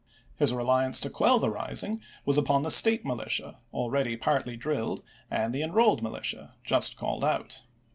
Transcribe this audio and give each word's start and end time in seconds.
His 0.39 0.51
reliance 0.51 0.99
to 1.01 1.11
quell 1.11 1.37
the 1.37 1.51
rising 1.51 2.01
was 2.25 2.35
upon 2.35 2.63
the 2.63 2.71
State 2.71 3.05
Militia, 3.05 3.59
already 3.71 4.17
partly 4.17 4.57
drilled, 4.57 5.03
and 5.29 5.53
the 5.53 5.61
Enrolled 5.61 6.01
Militia, 6.01 6.55
just 6.63 6.97
called 6.97 7.23
out. 7.23 7.61